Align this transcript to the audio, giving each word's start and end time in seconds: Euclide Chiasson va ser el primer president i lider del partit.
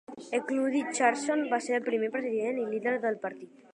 Euclide 0.37 0.79
Chiasson 0.99 1.43
va 1.51 1.59
ser 1.65 1.75
el 1.79 1.85
primer 1.91 2.09
president 2.17 2.63
i 2.63 2.67
lider 2.73 2.95
del 3.05 3.21
partit. 3.29 3.63